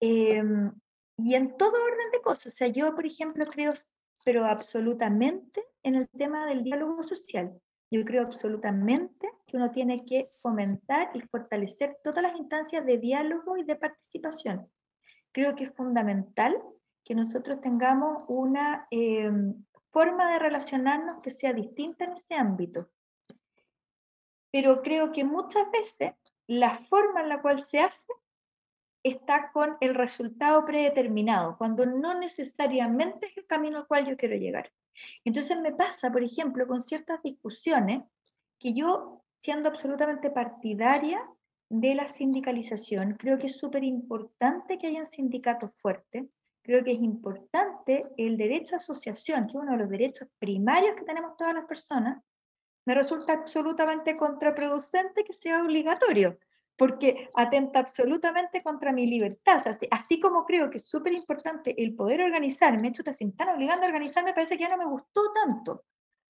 [0.00, 0.72] Em,
[1.16, 2.46] y en todo orden de cosas.
[2.46, 3.72] O sea, yo, por ejemplo, creo,
[4.24, 7.60] pero absolutamente en el tema del diálogo social.
[7.90, 13.56] Yo creo absolutamente que uno tiene que fomentar y fortalecer todas las instancias de diálogo
[13.56, 14.70] y de participación.
[15.32, 16.60] Creo que es fundamental
[17.04, 22.90] que nosotros tengamos una em, forma de relacionarnos que sea distinta en ese ámbito.
[24.50, 26.12] Pero creo que muchas veces
[26.46, 28.12] la forma en la cual se hace
[29.02, 34.36] está con el resultado predeterminado, cuando no necesariamente es el camino al cual yo quiero
[34.36, 34.72] llegar.
[35.24, 38.02] Entonces me pasa, por ejemplo, con ciertas discusiones
[38.58, 41.22] que yo, siendo absolutamente partidaria
[41.68, 46.24] de la sindicalización, creo que es súper importante que hayan sindicatos fuertes,
[46.62, 50.96] creo que es importante el derecho a asociación, que es uno de los derechos primarios
[50.96, 52.22] que tenemos todas las personas,
[52.86, 56.38] me resulta absolutamente contraproducente que sea obligatorio
[56.78, 59.56] porque atenta absolutamente contra mi libertad.
[59.56, 63.48] O sea, así, como creo que es súper importante el poder organizarme, si me están
[63.48, 65.84] obligando a organizarme, parece que ya no me gustó tanto,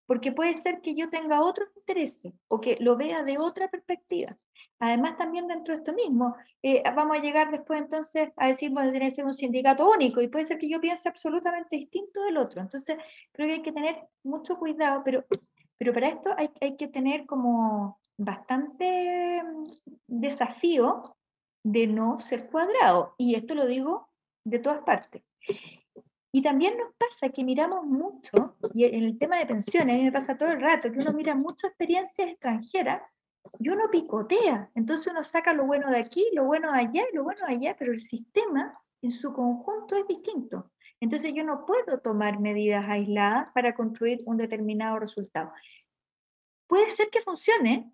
[0.08, 4.38] porque puede ser que yo tenga otros intereses o que lo vea de otra perspectiva.
[4.78, 8.90] Además, también dentro de esto mismo, eh, vamos a llegar después entonces a decir, bueno,
[8.90, 12.38] tiene que ser un sindicato único y puede ser que yo piense absolutamente distinto del
[12.38, 12.62] otro.
[12.62, 12.96] Entonces,
[13.32, 15.26] creo que hay que tener mucho cuidado, pero,
[15.76, 19.64] pero para esto hay, hay que tener como bastante mm,
[20.06, 21.18] desafío
[21.62, 23.14] de no ser cuadrado.
[23.18, 24.08] Y esto lo digo
[24.42, 25.22] de todas partes.
[26.32, 30.04] Y también nos pasa que miramos mucho, y en el tema de pensiones, a mí
[30.04, 33.02] me pasa todo el rato, que uno mira muchas experiencias extranjeras
[33.58, 34.70] y uno picotea.
[34.74, 37.54] Entonces uno saca lo bueno de aquí, lo bueno de allá y lo bueno de
[37.54, 40.70] allá, pero el sistema en su conjunto es distinto.
[41.00, 45.52] Entonces yo no puedo tomar medidas aisladas para construir un determinado resultado.
[46.66, 47.90] Puede ser que funcione,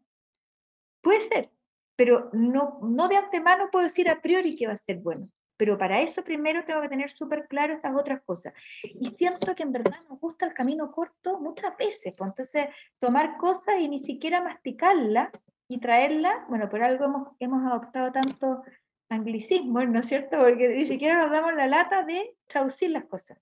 [1.04, 1.50] Puede ser,
[1.96, 5.30] pero no, no de antemano puedo decir a priori que va a ser bueno.
[5.56, 8.52] Pero para eso primero tengo que tener súper claro estas otras cosas.
[8.82, 12.14] Y siento que en verdad nos gusta el camino corto muchas veces.
[12.16, 12.66] Pues entonces,
[12.98, 15.30] tomar cosas y ni siquiera masticarlas
[15.68, 18.62] y traerlas, bueno, por algo hemos, hemos adoptado tanto
[19.08, 20.38] anglicismo, ¿no es cierto?
[20.38, 23.38] Porque ni siquiera nos damos la lata de traducir las cosas.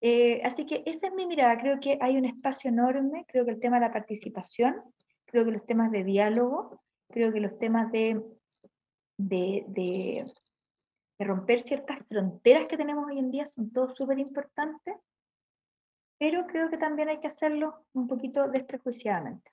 [0.00, 1.58] Eh, así que esa es mi mirada.
[1.58, 3.24] Creo que hay un espacio enorme.
[3.26, 4.82] Creo que el tema de la participación,
[5.24, 8.22] creo que los temas de diálogo, creo que los temas de,
[9.16, 10.24] de, de,
[11.18, 14.96] romper ciertas fronteras que tenemos hoy en día son todos súper importantes,
[16.18, 19.50] pero creo que también hay que hacerlo un poquito desprejuiciadamente.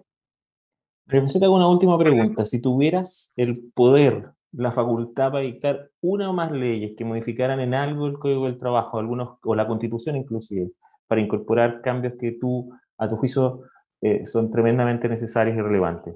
[1.05, 2.45] Profesor, te hago una última pregunta.
[2.45, 7.74] Si tuvieras el poder, la facultad para dictar una o más leyes que modificaran en
[7.74, 10.72] algo el Código del Trabajo, algunos, o la Constitución inclusive,
[11.07, 13.64] para incorporar cambios que tú, a tu juicio,
[14.01, 16.16] eh, son tremendamente necesarios y relevantes,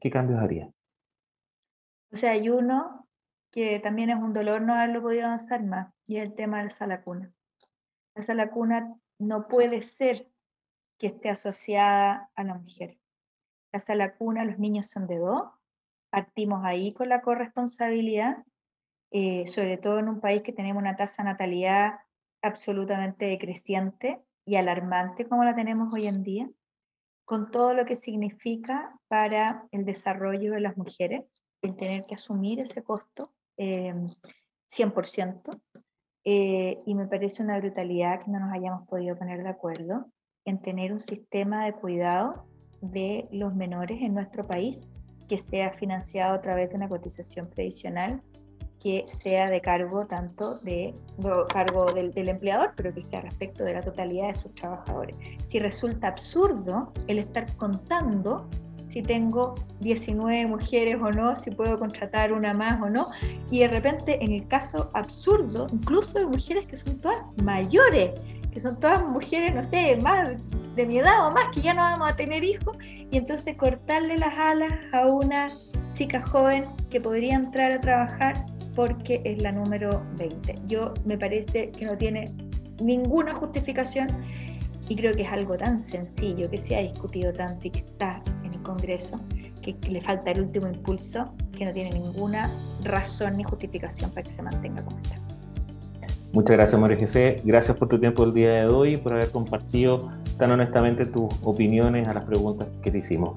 [0.00, 0.70] ¿qué cambios harías?
[2.12, 2.99] O sea, hay uno
[3.50, 6.64] que también es un dolor no haberlo podido avanzar más, y es el tema de
[6.64, 7.32] la sala cuna.
[8.28, 10.28] La cuna no puede ser
[10.98, 12.98] que esté asociada a la mujer.
[13.72, 15.42] La sala cuna, los niños son de dos,
[16.10, 18.44] partimos ahí con la corresponsabilidad,
[19.12, 22.00] eh, sobre todo en un país que tenemos una tasa de natalidad
[22.42, 26.50] absolutamente decreciente y alarmante como la tenemos hoy en día,
[27.24, 31.24] con todo lo que significa para el desarrollo de las mujeres,
[31.62, 35.52] el tener que asumir ese costo 100%.
[35.52, 35.60] Em,
[36.24, 40.06] eh, y me parece una brutalidad que no nos hayamos podido poner de acuerdo
[40.44, 42.46] en tener un sistema de cuidado
[42.80, 44.86] de los menores en nuestro país
[45.28, 48.22] que sea financiado a través de una cotización previsional
[48.80, 50.94] que sea de cargo tanto de,
[51.52, 55.18] cargo del, del, empleador, pero que sea respecto de la totalidad de sus trabajadores.
[55.46, 58.48] Si resulta absurdo el estar contando
[58.90, 63.08] si tengo 19 mujeres o no, si puedo contratar una más o no.
[63.48, 68.20] Y de repente, en el caso absurdo, incluso de mujeres que son todas mayores,
[68.52, 70.32] que son todas mujeres, no sé, más
[70.74, 74.18] de mi edad o más, que ya no vamos a tener hijos, y entonces cortarle
[74.18, 75.46] las alas a una
[75.94, 80.62] chica joven que podría entrar a trabajar porque es la número 20.
[80.66, 82.24] Yo me parece que no tiene
[82.82, 84.08] ninguna justificación
[84.88, 88.20] y creo que es algo tan sencillo que se ha discutido tanto y que está
[88.50, 89.20] en el Congreso,
[89.62, 92.50] que, le falta el último impulso, que no tiene ninguna
[92.84, 95.16] razón ni justificación para que se mantenga como está.
[96.32, 97.38] Muchas gracias, María José.
[97.44, 99.98] Gracias por tu tiempo el día de hoy por haber compartido
[100.38, 103.34] tan honestamente tus opiniones a las preguntas que te hicimos.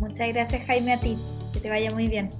[0.00, 1.16] Muchas gracias, Jaime, a ti.
[1.54, 2.30] Que te vaya muy bien.